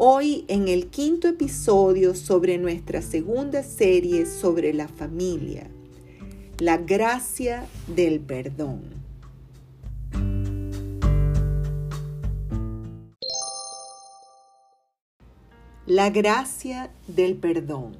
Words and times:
Hoy 0.00 0.44
en 0.46 0.68
el 0.68 0.90
quinto 0.90 1.26
episodio 1.26 2.14
sobre 2.14 2.56
nuestra 2.56 3.02
segunda 3.02 3.64
serie 3.64 4.26
sobre 4.26 4.72
la 4.72 4.86
familia, 4.86 5.66
la 6.60 6.76
gracia 6.76 7.66
del 7.88 8.20
perdón. 8.20 8.82
La 15.84 16.10
gracia 16.10 16.92
del 17.08 17.34
perdón. 17.36 17.96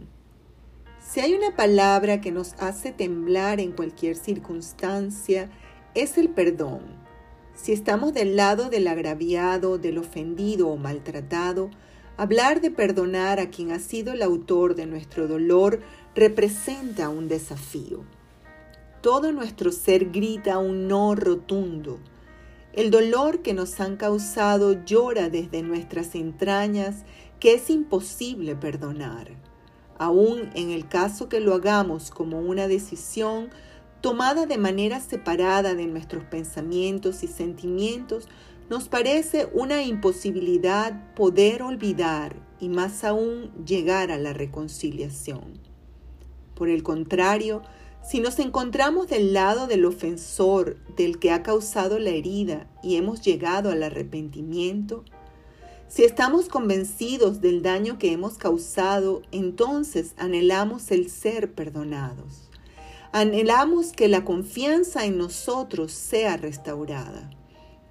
Si 1.01 1.19
hay 1.19 1.35
una 1.35 1.57
palabra 1.57 2.21
que 2.21 2.31
nos 2.31 2.53
hace 2.61 2.93
temblar 2.93 3.59
en 3.59 3.73
cualquier 3.73 4.15
circunstancia, 4.15 5.51
es 5.97 6.17
el 6.17 6.29
perdón. 6.29 6.98
Si 7.61 7.73
estamos 7.73 8.15
del 8.15 8.37
lado 8.37 8.71
del 8.71 8.87
agraviado, 8.87 9.79
del 9.79 9.99
ofendido 9.99 10.69
o 10.69 10.77
maltratado, 10.77 11.71
hablar 12.17 12.61
de 12.61 12.71
perdonar 12.71 13.41
a 13.41 13.51
quien 13.51 13.73
ha 13.73 13.81
sido 13.81 14.13
el 14.13 14.23
autor 14.23 14.77
de 14.77 14.87
nuestro 14.87 15.27
dolor 15.27 15.81
representa 16.15 17.09
un 17.09 17.27
desafío. 17.27 18.05
Todo 19.03 19.33
nuestro 19.33 19.73
ser 19.73 20.11
grita 20.11 20.59
un 20.59 20.87
no 20.87 21.17
rotundo. 21.17 21.99
El 22.75 22.93
dolor 22.93 23.43
que 23.43 23.55
nos 23.55 23.81
han 23.81 23.97
causado 23.97 24.85
llora 24.85 25.29
desde 25.29 25.63
nuestras 25.63 26.15
entrañas 26.15 27.03
que 27.41 27.55
es 27.55 27.71
imposible 27.71 28.55
perdonar 28.55 29.37
aun 29.99 30.51
en 30.55 30.71
el 30.71 30.89
caso 30.89 31.29
que 31.29 31.41
lo 31.41 31.55
hagamos 31.55 32.11
como 32.11 32.41
una 32.41 32.69
decisión 32.69 33.51
tomada 34.01 34.47
de 34.47 34.59
manera 34.59 35.01
separada 35.01 35.75
de 35.75 35.87
nuestros 35.87 36.25
pensamientos 36.25 37.23
y 37.23 37.27
sentimientos, 37.29 38.29
nos 38.71 38.89
parece 38.89 39.49
una 39.53 39.83
imposibilidad 39.83 41.15
poder 41.15 41.63
olvidar 41.63 42.37
y 42.61 42.69
más 42.69 43.03
aún 43.05 43.51
llegar 43.65 44.11
a 44.11 44.19
la 44.19 44.33
reconciliación. 44.33 45.59
Por 46.55 46.69
el 46.69 46.83
contrario, 46.83 47.63
si 48.03 48.21
nos 48.21 48.39
encontramos 48.39 49.09
del 49.09 49.33
lado 49.33 49.67
del 49.67 49.85
ofensor, 49.85 50.77
del 50.97 51.19
que 51.19 51.31
ha 51.31 51.43
causado 51.43 51.99
la 51.99 52.11
herida 52.11 52.69
y 52.83 52.97
hemos 52.97 53.23
llegado 53.23 53.71
al 53.71 53.83
arrepentimiento, 53.83 55.05
si 55.89 56.05
estamos 56.05 56.49
convencidos 56.49 57.41
del 57.41 57.63
daño 57.63 57.99
que 57.99 58.13
hemos 58.13 58.37
causado, 58.37 59.23
entonces 59.33 60.15
anhelamos 60.19 60.91
el 60.91 61.11
ser 61.11 61.55
perdonados. 61.55 62.48
Anhelamos 63.13 63.93
que 63.93 64.07
la 64.07 64.25
confianza 64.25 65.07
en 65.07 65.17
nosotros 65.17 65.93
sea 65.93 66.37
restaurada. 66.37 67.31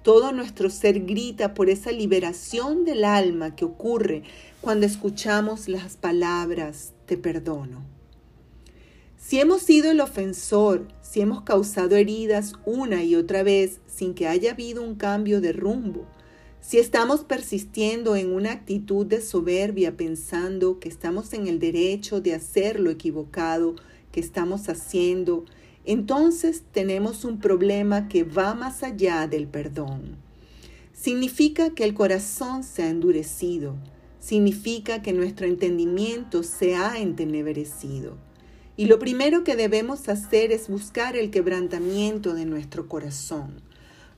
Todo 0.04 0.30
nuestro 0.30 0.70
ser 0.70 1.00
grita 1.00 1.54
por 1.54 1.68
esa 1.68 1.90
liberación 1.90 2.84
del 2.84 3.04
alma 3.04 3.56
que 3.56 3.64
ocurre 3.64 4.22
cuando 4.60 4.86
escuchamos 4.86 5.68
las 5.68 5.96
palabras 5.96 6.92
te 7.06 7.16
perdono. 7.16 7.84
Si 9.16 9.40
hemos 9.40 9.62
sido 9.62 9.90
el 9.90 10.00
ofensor, 10.00 10.86
si 11.02 11.20
hemos 11.20 11.42
causado 11.42 11.96
heridas 11.96 12.52
una 12.64 13.02
y 13.02 13.16
otra 13.16 13.42
vez 13.42 13.80
sin 13.88 14.14
que 14.14 14.28
haya 14.28 14.52
habido 14.52 14.82
un 14.82 14.94
cambio 14.94 15.40
de 15.40 15.52
rumbo, 15.52 16.06
si 16.60 16.78
estamos 16.78 17.24
persistiendo 17.24 18.14
en 18.14 18.32
una 18.32 18.52
actitud 18.52 19.04
de 19.04 19.20
soberbia 19.20 19.96
pensando 19.96 20.78
que 20.78 20.88
estamos 20.88 21.32
en 21.32 21.48
el 21.48 21.58
derecho 21.58 22.20
de 22.20 22.34
hacer 22.34 22.78
lo 22.78 22.90
equivocado 22.90 23.74
que 24.12 24.20
estamos 24.20 24.68
haciendo, 24.68 25.44
entonces 25.84 26.62
tenemos 26.72 27.24
un 27.24 27.38
problema 27.38 28.08
que 28.08 28.24
va 28.24 28.54
más 28.54 28.82
allá 28.82 29.26
del 29.26 29.46
perdón. 29.46 30.16
Significa 30.92 31.70
que 31.70 31.84
el 31.84 31.94
corazón 31.94 32.64
se 32.64 32.82
ha 32.82 32.90
endurecido, 32.90 33.76
significa 34.18 35.00
que 35.02 35.12
nuestro 35.12 35.46
entendimiento 35.46 36.42
se 36.42 36.74
ha 36.76 36.98
entenebrecido. 36.98 38.16
Y 38.76 38.86
lo 38.86 38.98
primero 38.98 39.44
que 39.44 39.56
debemos 39.56 40.08
hacer 40.08 40.52
es 40.52 40.68
buscar 40.68 41.16
el 41.16 41.30
quebrantamiento 41.30 42.34
de 42.34 42.44
nuestro 42.44 42.88
corazón 42.88 43.62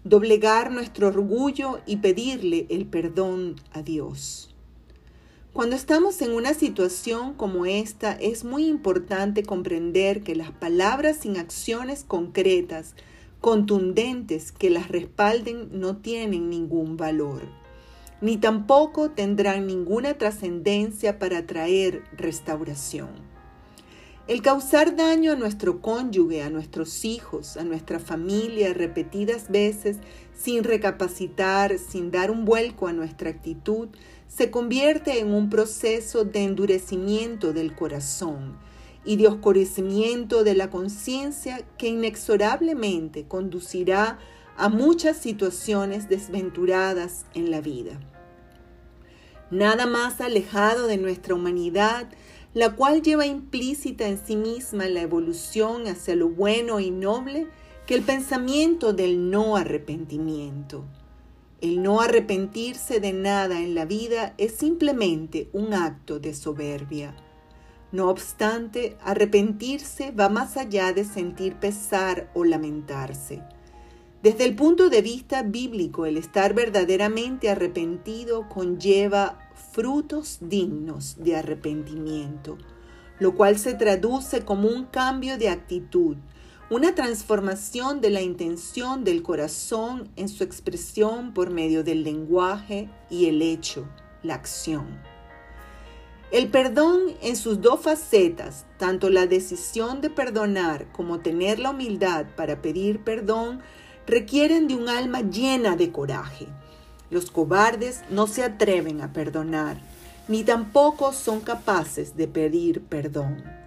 doblegar 0.05 0.73
nuestro 0.73 1.09
orgullo 1.09 1.81
y 1.87 1.97
pedirle 1.97 2.67
el 2.71 2.87
perdón 2.87 3.57
a 3.73 3.83
Dios. 3.83 4.50
Cuando 5.53 5.75
estamos 5.75 6.23
en 6.23 6.31
una 6.33 6.55
situación 6.55 7.35
como 7.35 7.67
esta, 7.67 8.13
es 8.13 8.45
muy 8.45 8.67
importante 8.69 9.43
comprender 9.43 10.23
que 10.23 10.37
las 10.37 10.53
palabras 10.53 11.19
sin 11.23 11.39
acciones 11.39 12.05
concretas, 12.05 12.95
contundentes, 13.41 14.53
que 14.53 14.71
las 14.71 14.87
respalden, 14.87 15.69
no 15.73 15.97
tienen 15.97 16.51
ningún 16.51 16.97
valor, 16.97 17.43
ni 18.21 18.37
tampoco 18.37 19.11
tendrán 19.11 19.67
ninguna 19.67 20.15
trascendencia 20.15 21.19
para 21.19 21.45
traer 21.47 22.05
restauración. 22.17 23.09
El 24.29 24.43
causar 24.43 24.95
daño 24.95 25.33
a 25.33 25.37
nuestro 25.37 25.81
cónyuge, 25.81 26.45
a 26.45 26.51
nuestros 26.51 27.05
hijos, 27.05 27.57
a 27.57 27.65
nuestra 27.65 27.99
familia 27.99 28.73
repetidas 28.73 29.51
veces 29.51 29.97
sin 30.43 30.65
recapacitar, 30.65 31.79
sin 31.79 32.11
dar 32.11 32.31
un 32.31 32.45
vuelco 32.45 32.87
a 32.87 32.93
nuestra 32.93 33.31
actitud, 33.31 33.89
se 34.29 34.51
convierte 34.51 35.19
en 35.19 35.35
un 35.35 35.51
proceso 35.51 36.25
de 36.25 36.45
endurecimiento 36.45 37.53
del 37.53 37.75
corazón 37.75 38.57
y 39.05 39.17
de 39.17 39.29
oscurecimiento 39.29 40.45
de 40.45 40.55
la 40.55 40.71
conciencia 40.71 41.67
que 41.77 41.89
inexorablemente 41.89 43.27
conducirá 43.27 44.19
a 44.57 44.69
muchas 44.69 45.17
situaciones 45.17 46.09
desventuradas 46.09 47.27
en 47.35 47.51
la 47.51 47.61
vida. 47.61 47.99
Nada 49.51 49.87
más 49.87 50.21
alejado 50.21 50.87
de 50.87 50.97
nuestra 50.97 51.35
humanidad 51.35 52.09
la 52.53 52.75
cual 52.75 53.03
lleva 53.03 53.27
implícita 53.27 54.09
en 54.09 54.19
sí 54.19 54.37
misma 54.37 54.89
la 54.89 55.03
evolución 55.03 55.87
hacia 55.87 56.17
lo 56.17 56.29
bueno 56.29 56.81
y 56.81 56.91
noble 56.91 57.47
que 57.91 57.97
el 57.97 58.03
pensamiento 58.03 58.93
del 58.93 59.33
no 59.33 59.57
arrepentimiento. 59.57 60.85
El 61.61 61.83
no 61.83 62.01
arrepentirse 62.01 63.01
de 63.01 63.13
nada 63.13 63.59
en 63.59 63.75
la 63.75 63.85
vida 63.85 64.33
es 64.39 64.53
simplemente 64.53 65.51
un 65.53 65.75
acto 65.75 66.21
de 66.21 66.33
soberbia. 66.33 67.17
No 67.91 68.09
obstante, 68.09 68.97
arrepentirse 69.03 70.13
va 70.13 70.29
más 70.29 70.57
allá 70.57 70.93
de 70.93 71.05
sentir 71.05 71.57
pesar 71.57 72.31
o 72.33 72.45
lamentarse. 72.45 73.43
Desde 74.23 74.45
el 74.45 74.55
punto 74.55 74.89
de 74.89 75.03
vista 75.03 75.43
bíblico, 75.43 76.07
el 76.07 76.17
estar 76.17 76.55
verdaderamente 76.55 77.51
arrepentido 77.51 78.49
conlleva 78.49 79.51
frutos 79.73 80.39
dignos 80.41 81.17
de 81.19 81.35
arrepentimiento, 81.35 82.57
lo 83.19 83.35
cual 83.35 83.59
se 83.59 83.75
traduce 83.75 84.45
como 84.45 84.69
un 84.69 84.85
cambio 84.85 85.39
de 85.39 85.49
actitud, 85.49 86.19
una 86.71 86.95
transformación 86.95 88.01
de 88.01 88.11
la 88.11 88.23
intención 88.23 89.05
del 89.05 89.23
corazón 89.23 90.09
en 90.17 90.29
su 90.29 90.45
expresión 90.45 91.35
por 91.35 91.51
medio 91.51 91.85
del 91.85 92.05
lenguaje 92.05 92.89
y 93.11 93.27
el 93.27 93.43
hecho, 93.43 93.87
la 94.23 94.35
acción. 94.35 94.87
El 96.31 96.49
perdón 96.49 97.01
en 97.21 97.37
sus 97.37 97.61
dos 97.61 97.81
facetas, 97.81 98.65
tanto 98.79 99.11
la 99.11 99.27
decisión 99.27 100.01
de 100.01 100.11
perdonar 100.11 100.91
como 100.93 101.19
tener 101.19 101.59
la 101.59 101.71
humildad 101.71 102.27
para 102.37 102.63
pedir 102.63 103.03
perdón, 103.03 103.61
requieren 104.07 104.69
de 104.69 104.77
un 104.77 104.89
alma 104.89 105.21
llena 105.21 105.77
de 105.77 105.91
coraje 105.91 106.47
los 107.11 107.31
cobardes 107.31 108.03
no 108.09 108.27
se 108.27 108.45
atreven 108.45 109.03
a 109.03 109.13
perdonar, 109.13 109.81
ni 110.29 110.45
tampoco 110.45 111.13
son 111.13 111.41
capaces 111.41 112.17
de 112.17 112.29
pedir 112.29 112.83
perdón. 112.83 113.60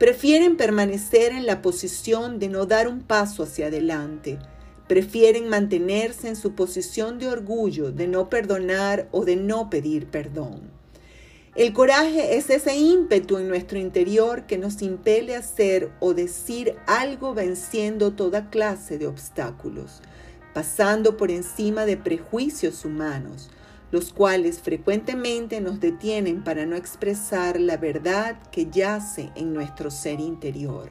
Prefieren 0.00 0.56
permanecer 0.56 1.32
en 1.32 1.44
la 1.44 1.60
posición 1.60 2.38
de 2.38 2.48
no 2.48 2.64
dar 2.64 2.88
un 2.88 3.02
paso 3.02 3.42
hacia 3.42 3.66
adelante. 3.66 4.38
Prefieren 4.88 5.50
mantenerse 5.50 6.26
en 6.26 6.36
su 6.36 6.54
posición 6.54 7.18
de 7.18 7.28
orgullo, 7.28 7.92
de 7.92 8.08
no 8.08 8.30
perdonar 8.30 9.08
o 9.12 9.26
de 9.26 9.36
no 9.36 9.68
pedir 9.68 10.06
perdón. 10.06 10.70
El 11.54 11.74
coraje 11.74 12.38
es 12.38 12.48
ese 12.48 12.76
ímpetu 12.76 13.36
en 13.36 13.48
nuestro 13.48 13.78
interior 13.78 14.46
que 14.46 14.56
nos 14.56 14.80
impele 14.80 15.36
a 15.36 15.40
hacer 15.40 15.90
o 16.00 16.14
decir 16.14 16.76
algo 16.86 17.34
venciendo 17.34 18.14
toda 18.14 18.48
clase 18.48 18.96
de 18.96 19.06
obstáculos 19.06 20.00
pasando 20.52 21.16
por 21.16 21.30
encima 21.30 21.86
de 21.86 21.96
prejuicios 21.96 22.84
humanos, 22.84 23.50
los 23.90 24.12
cuales 24.12 24.60
frecuentemente 24.60 25.60
nos 25.60 25.80
detienen 25.80 26.44
para 26.44 26.66
no 26.66 26.76
expresar 26.76 27.60
la 27.60 27.76
verdad 27.76 28.36
que 28.50 28.66
yace 28.70 29.30
en 29.34 29.52
nuestro 29.52 29.90
ser 29.90 30.20
interior. 30.20 30.90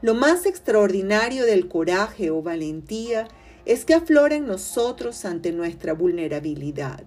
Lo 0.00 0.14
más 0.14 0.46
extraordinario 0.46 1.46
del 1.46 1.68
coraje 1.68 2.30
o 2.30 2.42
valentía 2.42 3.28
es 3.64 3.84
que 3.84 3.94
aflora 3.94 4.34
en 4.34 4.46
nosotros 4.46 5.24
ante 5.24 5.52
nuestra 5.52 5.94
vulnerabilidad, 5.94 7.04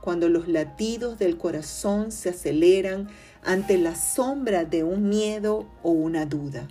cuando 0.00 0.28
los 0.28 0.46
latidos 0.46 1.18
del 1.18 1.36
corazón 1.36 2.12
se 2.12 2.28
aceleran 2.28 3.08
ante 3.42 3.78
la 3.78 3.96
sombra 3.96 4.64
de 4.64 4.84
un 4.84 5.08
miedo 5.08 5.66
o 5.82 5.90
una 5.90 6.26
duda. 6.26 6.68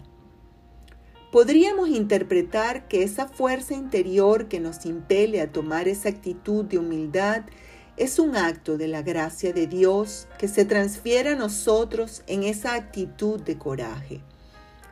Podríamos 1.35 1.89
interpretar 1.89 2.87
que 2.87 3.03
esa 3.03 3.27
fuerza 3.27 3.73
interior 3.73 4.47
que 4.47 4.61
nos 4.61 4.85
impele 4.85 5.41
a 5.41 5.51
tomar 5.51 5.89
esa 5.89 6.07
actitud 6.07 6.63
de 6.63 6.77
humildad 6.77 7.41
es 7.97 8.19
un 8.19 8.37
acto 8.37 8.77
de 8.77 8.87
la 8.87 9.01
gracia 9.01 9.51
de 9.51 9.67
Dios 9.67 10.29
que 10.39 10.47
se 10.47 10.63
transfiere 10.63 11.31
a 11.31 11.35
nosotros 11.35 12.23
en 12.27 12.43
esa 12.43 12.73
actitud 12.73 13.41
de 13.41 13.57
coraje. 13.57 14.21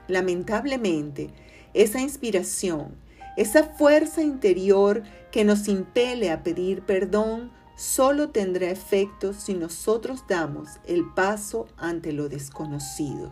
Lamentablemente, 0.09 1.29
esa 1.73 2.01
inspiración, 2.01 2.93
esa 3.37 3.63
fuerza 3.63 4.21
interior 4.21 5.03
que 5.31 5.45
nos 5.45 5.69
impele 5.69 6.29
a 6.29 6.43
pedir 6.43 6.81
perdón, 6.81 7.53
solo 7.77 8.31
tendrá 8.31 8.69
efecto 8.69 9.31
si 9.31 9.53
nosotros 9.53 10.25
damos 10.27 10.71
el 10.85 11.05
paso 11.13 11.67
ante 11.77 12.11
lo 12.11 12.27
desconocido. 12.27 13.31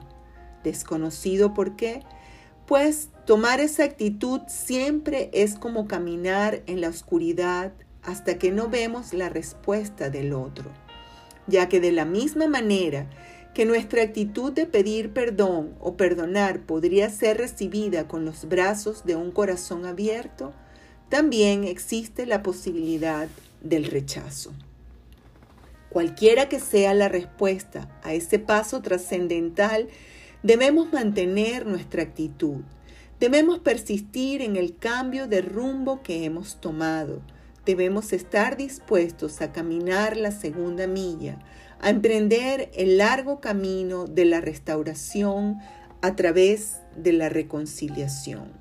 ¿Desconocido 0.63 1.53
por 1.53 1.75
qué? 1.75 2.03
Pues 2.71 3.09
tomar 3.25 3.59
esa 3.59 3.83
actitud 3.83 4.39
siempre 4.47 5.29
es 5.33 5.55
como 5.55 5.89
caminar 5.89 6.63
en 6.67 6.79
la 6.79 6.87
oscuridad 6.87 7.73
hasta 8.01 8.39
que 8.39 8.49
no 8.49 8.69
vemos 8.69 9.11
la 9.11 9.27
respuesta 9.27 10.09
del 10.09 10.31
otro, 10.31 10.71
ya 11.47 11.67
que 11.67 11.81
de 11.81 11.91
la 11.91 12.05
misma 12.05 12.47
manera 12.47 13.09
que 13.53 13.65
nuestra 13.65 14.03
actitud 14.03 14.53
de 14.53 14.67
pedir 14.67 15.11
perdón 15.11 15.75
o 15.81 15.97
perdonar 15.97 16.61
podría 16.61 17.09
ser 17.09 17.39
recibida 17.39 18.07
con 18.07 18.23
los 18.23 18.47
brazos 18.47 19.03
de 19.03 19.17
un 19.17 19.31
corazón 19.31 19.85
abierto, 19.85 20.53
también 21.09 21.65
existe 21.65 22.25
la 22.25 22.41
posibilidad 22.41 23.27
del 23.59 23.83
rechazo. 23.83 24.53
Cualquiera 25.89 26.47
que 26.47 26.61
sea 26.61 26.93
la 26.93 27.09
respuesta 27.09 27.89
a 28.01 28.13
ese 28.13 28.39
paso 28.39 28.81
trascendental, 28.81 29.89
Debemos 30.43 30.91
mantener 30.91 31.67
nuestra 31.67 32.01
actitud. 32.01 32.61
Debemos 33.19 33.59
persistir 33.59 34.41
en 34.41 34.55
el 34.55 34.75
cambio 34.75 35.27
de 35.27 35.41
rumbo 35.41 36.01
que 36.01 36.25
hemos 36.25 36.59
tomado. 36.59 37.21
Debemos 37.63 38.11
estar 38.11 38.57
dispuestos 38.57 39.39
a 39.41 39.51
caminar 39.51 40.17
la 40.17 40.31
segunda 40.31 40.87
milla, 40.87 41.37
a 41.79 41.91
emprender 41.91 42.71
el 42.73 42.97
largo 42.97 43.39
camino 43.39 44.05
de 44.05 44.25
la 44.25 44.41
restauración 44.41 45.59
a 46.01 46.15
través 46.15 46.79
de 46.95 47.13
la 47.13 47.29
reconciliación. 47.29 48.51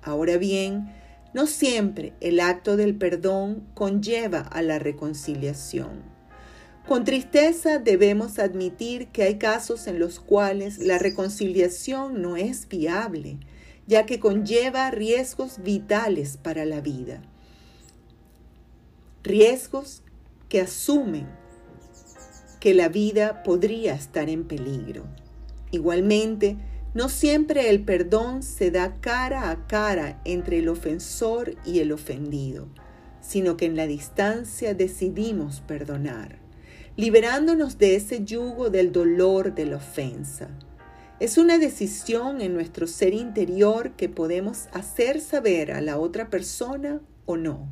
Ahora 0.00 0.38
bien, 0.38 0.94
no 1.34 1.46
siempre 1.46 2.14
el 2.20 2.40
acto 2.40 2.78
del 2.78 2.96
perdón 2.96 3.66
conlleva 3.74 4.38
a 4.38 4.62
la 4.62 4.78
reconciliación. 4.78 6.15
Con 6.86 7.02
tristeza 7.02 7.80
debemos 7.80 8.38
admitir 8.38 9.08
que 9.08 9.24
hay 9.24 9.38
casos 9.38 9.88
en 9.88 9.98
los 9.98 10.20
cuales 10.20 10.78
la 10.78 10.98
reconciliación 10.98 12.22
no 12.22 12.36
es 12.36 12.68
viable, 12.68 13.38
ya 13.88 14.06
que 14.06 14.20
conlleva 14.20 14.92
riesgos 14.92 15.60
vitales 15.64 16.36
para 16.36 16.64
la 16.64 16.80
vida. 16.80 17.22
Riesgos 19.24 20.04
que 20.48 20.60
asumen 20.60 21.26
que 22.60 22.72
la 22.72 22.88
vida 22.88 23.42
podría 23.42 23.94
estar 23.94 24.30
en 24.30 24.44
peligro. 24.44 25.06
Igualmente, 25.72 26.56
no 26.94 27.08
siempre 27.08 27.68
el 27.68 27.82
perdón 27.82 28.44
se 28.44 28.70
da 28.70 28.94
cara 29.00 29.50
a 29.50 29.66
cara 29.66 30.20
entre 30.24 30.60
el 30.60 30.68
ofensor 30.68 31.56
y 31.64 31.80
el 31.80 31.90
ofendido, 31.90 32.68
sino 33.20 33.56
que 33.56 33.66
en 33.66 33.74
la 33.74 33.88
distancia 33.88 34.72
decidimos 34.72 35.62
perdonar 35.62 36.45
liberándonos 36.96 37.78
de 37.78 37.96
ese 37.96 38.24
yugo 38.24 38.70
del 38.70 38.90
dolor 38.90 39.54
de 39.54 39.66
la 39.66 39.76
ofensa. 39.76 40.48
Es 41.20 41.38
una 41.38 41.58
decisión 41.58 42.40
en 42.40 42.54
nuestro 42.54 42.86
ser 42.86 43.14
interior 43.14 43.92
que 43.92 44.08
podemos 44.08 44.68
hacer 44.72 45.20
saber 45.20 45.72
a 45.72 45.80
la 45.80 45.98
otra 45.98 46.30
persona 46.30 47.00
o 47.26 47.36
no, 47.36 47.68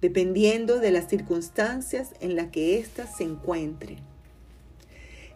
dependiendo 0.00 0.78
de 0.78 0.92
las 0.92 1.08
circunstancias 1.08 2.10
en 2.20 2.36
las 2.36 2.48
que 2.48 2.78
ésta 2.78 3.06
se 3.06 3.24
encuentre. 3.24 3.98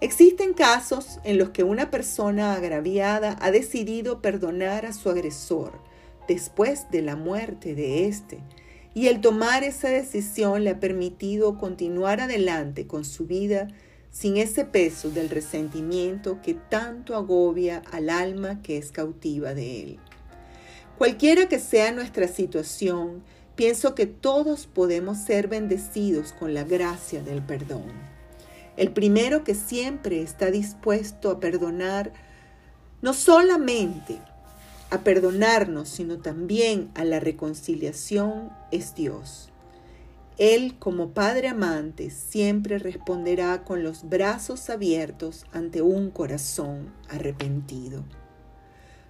Existen 0.01 0.55
casos 0.55 1.21
en 1.23 1.39
los 1.39 1.51
que 1.51 1.63
una 1.63 1.91
persona 1.91 2.55
agraviada 2.55 3.37
ha 3.41 3.53
decidido 3.53 4.21
perdonar 4.21 4.85
a 4.87 4.93
su 4.93 5.11
agresor 5.11 5.73
después 6.27 6.91
de 6.91 7.03
la 7.03 7.15
muerte 7.15 7.75
de 7.75 8.07
éste, 8.07 8.39
y 8.95 9.09
el 9.09 9.21
tomar 9.21 9.65
esa 9.65 9.89
decisión 9.89 10.65
le 10.65 10.71
ha 10.71 10.81
permitido 10.81 11.59
continuar 11.59 12.21
adelante 12.21 12.87
con 12.87 13.05
su 13.05 13.27
vida 13.27 13.69
sin 14.11 14.37
ese 14.37 14.65
peso 14.65 15.11
del 15.11 15.31
resentimiento 15.31 16.41
que 16.43 16.55
tanto 16.55 17.17
agobia 17.17 17.83
al 17.91 18.11
alma 18.11 18.61
que 18.63 18.77
es 18.77 18.93
cautiva 18.93 19.55
de 19.55 19.83
él. 19.83 19.99
Cualquiera 20.99 21.49
que 21.49 21.59
sea 21.59 21.91
nuestra 21.93 22.29
situación, 22.29 23.23
pienso 23.57 23.95
que 23.95 24.07
todos 24.07 24.67
podemos 24.67 25.19
ser 25.19 25.49
bendecidos 25.49 26.33
con 26.33 26.53
la 26.53 26.65
gracia 26.65 27.23
del 27.23 27.43
perdón. 27.43 27.91
El 28.77 28.93
primero 28.93 29.45
que 29.45 29.55
siempre 29.55 30.23
está 30.23 30.51
dispuesto 30.51 31.31
a 31.31 31.41
perdonar 31.41 32.13
no 33.01 33.15
solamente 33.15 34.19
a 34.93 35.05
perdonarnos, 35.05 35.89
sino 35.89 36.19
también 36.19 36.91
a 36.95 37.07
la 37.07 37.19
reconciliación 37.19 38.51
es 38.71 38.95
Dios. 38.95 39.49
Él, 40.37 40.75
como 40.79 41.15
Padre 41.15 41.49
amante, 41.49 42.11
siempre 42.11 42.79
responderá 42.79 43.65
con 43.65 43.83
los 43.83 44.07
brazos 44.11 44.69
abiertos 44.69 45.47
ante 45.51 45.81
un 45.81 46.11
corazón 46.11 46.93
arrepentido. 47.09 48.05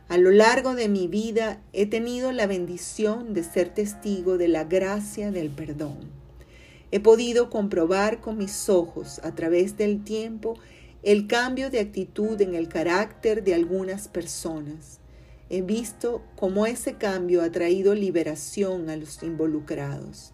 A 0.06 0.19
lo 0.19 0.31
largo 0.31 0.76
de 0.76 0.88
mi 0.88 1.08
vida 1.08 1.61
he 1.73 1.87
tenido 1.87 2.31
la 2.31 2.46
bendición 2.46 3.35
de 3.35 3.42
ser 3.42 3.75
testigo 3.75 4.38
de 4.38 4.47
la 4.47 4.62
gracia 4.62 5.33
del 5.33 5.50
perdón. 5.50 5.99
He 6.92 7.00
podido 7.00 7.50
comprobar 7.50 8.21
con 8.21 8.38
mis 8.38 8.68
ojos 8.68 9.21
a 9.25 9.35
través 9.35 9.76
del 9.76 10.04
tiempo 10.04 10.54
el 11.02 11.26
cambio 11.26 11.71
de 11.71 11.80
actitud 11.80 12.40
en 12.40 12.54
el 12.54 12.68
carácter 12.68 13.42
de 13.42 13.54
algunas 13.54 14.07
personas 14.07 15.01
he 15.52 15.61
visto 15.61 16.23
cómo 16.35 16.64
ese 16.64 16.94
cambio 16.94 17.42
ha 17.42 17.52
traído 17.52 17.94
liberación 17.94 18.88
a 18.88 18.97
los 18.97 19.23
involucrados. 19.23 20.32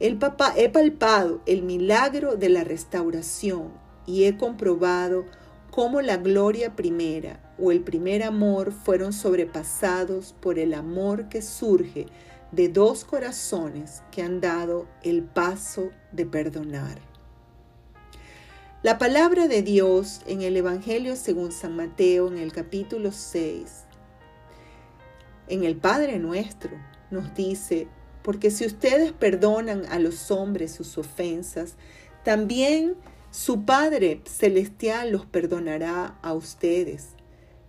El 0.00 0.18
papá, 0.18 0.54
he 0.56 0.68
palpado 0.68 1.40
el 1.46 1.62
milagro 1.62 2.34
de 2.34 2.48
la 2.48 2.64
restauración 2.64 3.70
y 4.06 4.24
he 4.24 4.36
comprobado 4.36 5.24
cómo 5.70 6.02
la 6.02 6.16
gloria 6.16 6.74
primera 6.74 7.54
o 7.60 7.70
el 7.70 7.80
primer 7.82 8.24
amor 8.24 8.72
fueron 8.72 9.12
sobrepasados 9.12 10.34
por 10.40 10.58
el 10.58 10.74
amor 10.74 11.28
que 11.28 11.42
surge 11.42 12.06
de 12.50 12.68
dos 12.68 13.04
corazones 13.04 14.02
que 14.10 14.22
han 14.22 14.40
dado 14.40 14.88
el 15.04 15.22
paso 15.22 15.90
de 16.10 16.26
perdonar. 16.26 16.98
La 18.82 18.98
palabra 18.98 19.46
de 19.46 19.62
Dios 19.62 20.22
en 20.26 20.42
el 20.42 20.56
Evangelio 20.56 21.14
según 21.14 21.52
San 21.52 21.76
Mateo 21.76 22.26
en 22.26 22.38
el 22.38 22.52
capítulo 22.52 23.12
6 23.12 23.86
en 25.48 25.64
el 25.64 25.76
Padre 25.76 26.18
nuestro 26.18 26.70
nos 27.10 27.34
dice, 27.34 27.88
porque 28.22 28.50
si 28.50 28.66
ustedes 28.66 29.12
perdonan 29.12 29.86
a 29.86 29.98
los 29.98 30.30
hombres 30.30 30.72
sus 30.72 30.98
ofensas, 30.98 31.76
también 32.24 32.94
su 33.30 33.64
Padre 33.64 34.22
Celestial 34.24 35.12
los 35.12 35.26
perdonará 35.26 36.18
a 36.22 36.32
ustedes. 36.32 37.10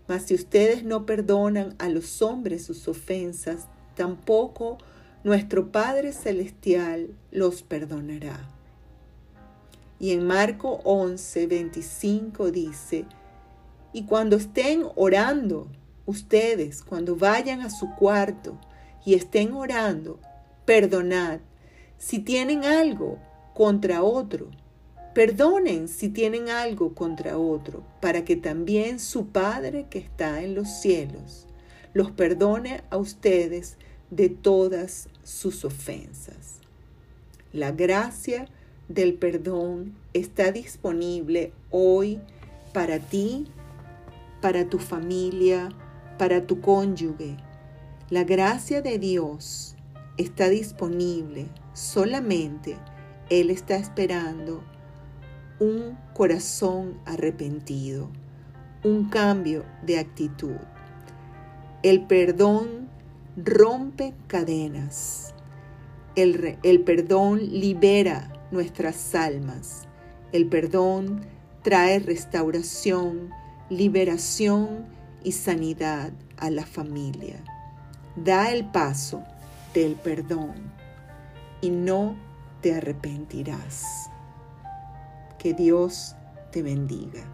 Mas 0.07 0.23
si 0.23 0.33
ustedes 0.33 0.83
no 0.83 1.05
perdonan 1.05 1.75
a 1.77 1.89
los 1.89 2.21
hombres 2.21 2.65
sus 2.65 2.87
ofensas, 2.87 3.67
tampoco 3.95 4.77
nuestro 5.23 5.71
Padre 5.71 6.13
Celestial 6.13 7.09
los 7.31 7.61
perdonará. 7.61 8.49
Y 9.99 10.11
en 10.11 10.25
Marco 10.25 10.79
11, 10.83 11.47
25 11.47 12.51
dice, 12.51 13.05
y 13.93 14.03
cuando 14.03 14.37
estén 14.37 14.85
orando, 14.95 15.67
ustedes 16.07 16.81
cuando 16.81 17.15
vayan 17.15 17.61
a 17.61 17.69
su 17.69 17.93
cuarto 17.93 18.57
y 19.05 19.13
estén 19.13 19.53
orando, 19.53 20.19
perdonad 20.65 21.39
si 21.99 22.17
tienen 22.19 22.65
algo 22.65 23.19
contra 23.53 24.01
otro. 24.01 24.49
Perdonen 25.13 25.87
si 25.87 26.09
tienen 26.09 26.49
algo 26.49 26.93
contra 26.93 27.39
otro, 27.39 27.83
para 28.01 28.23
que 28.23 28.35
también 28.35 28.99
su 28.99 29.27
Padre 29.27 29.87
que 29.89 29.97
está 29.97 30.43
en 30.43 30.53
los 30.53 30.69
cielos 30.69 31.47
los 31.97 32.11
perdone 32.11 32.83
a 32.91 32.97
ustedes 32.97 33.77
de 34.11 34.29
todas 34.29 35.09
sus 35.23 35.65
ofensas. 35.65 36.59
La 37.51 37.71
gracia 37.71 38.47
del 38.87 39.15
perdón 39.15 39.95
está 40.13 40.51
disponible 40.51 41.53
hoy 41.71 42.19
para 42.71 42.99
ti, 42.99 43.47
para 44.41 44.69
tu 44.69 44.77
familia, 44.77 45.69
para 46.17 46.45
tu 46.45 46.61
cónyuge. 46.61 47.37
La 48.09 48.23
gracia 48.23 48.81
de 48.81 48.99
Dios 48.99 49.75
está 50.17 50.49
disponible 50.49 51.47
solamente. 51.73 52.77
Él 53.29 53.49
está 53.49 53.75
esperando 53.75 54.63
un 55.59 55.97
corazón 56.13 56.99
arrepentido, 57.05 58.09
un 58.83 59.09
cambio 59.09 59.65
de 59.83 59.99
actitud. 59.99 60.55
El 61.83 62.05
perdón 62.05 62.89
rompe 63.35 64.13
cadenas. 64.27 65.33
El, 66.15 66.57
el, 66.63 66.81
perdón 66.81 67.39
libera 67.39 68.33
nuestras 68.51 69.13
almas. 69.13 69.87
El 70.31 70.47
perdón 70.47 71.21
trae 71.61 71.99
restauración, 71.99 73.29
liberación 73.69 74.96
y 75.27 75.33
sanidad 75.33 76.13
a 76.37 76.49
la 76.49 76.65
familia. 76.65 77.43
Da 78.15 78.49
el 78.49 78.63
paso 78.63 79.25
del 79.73 79.95
perdón 79.95 80.71
y 81.59 81.69
no 81.69 82.15
te 82.61 82.75
arrepentirás. 82.75 83.83
Que 85.37 85.53
Dios 85.53 86.15
te 86.53 86.63
bendiga. 86.63 87.25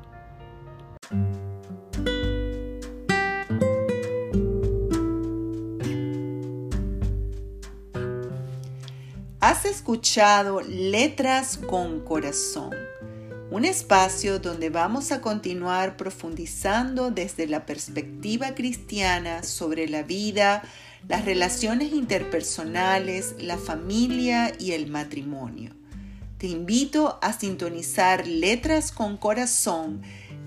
Has 9.39 9.65
escuchado 9.65 10.61
Letras 10.61 11.59
con 11.59 11.99
Corazón, 11.99 12.73
un 13.53 13.65
espacio 13.65 14.39
donde 14.39 14.71
vamos 14.71 15.11
a 15.11 15.21
continuar 15.21 15.95
profundizando 15.95 17.11
desde 17.11 17.45
la 17.45 17.67
perspectiva 17.67 18.55
cristiana 18.55 19.43
sobre 19.43 19.87
la 19.87 20.01
vida, 20.01 20.63
las 21.07 21.23
relaciones 21.23 21.93
interpersonales, 21.93 23.35
la 23.37 23.59
familia 23.59 24.51
y 24.57 24.71
el 24.71 24.87
matrimonio. 24.87 25.69
Te 26.39 26.47
invito 26.47 27.19
a 27.21 27.31
sintonizar 27.31 28.25
Letras 28.25 28.91
con 28.91 29.17
Corazón 29.17 30.01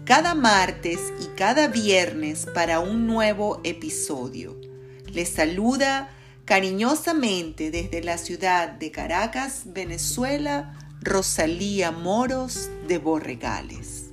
cada 0.04 0.34
martes 0.34 0.98
y 1.20 1.26
cada 1.36 1.68
viernes 1.68 2.48
para 2.52 2.80
un 2.80 3.06
nuevo 3.06 3.60
episodio. 3.62 4.60
Les 5.12 5.28
saluda 5.28 6.10
Cariñosamente 6.44 7.72
desde 7.72 8.02
la 8.02 8.18
ciudad 8.18 8.68
de 8.68 8.92
Caracas, 8.92 9.62
Venezuela, 9.66 10.76
Rosalía 11.06 11.92
Moros 11.92 12.68
de 12.88 12.98
Borregales. 12.98 14.05